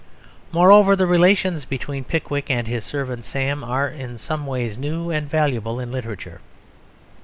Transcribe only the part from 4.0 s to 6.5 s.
some ways new and valuable in literature.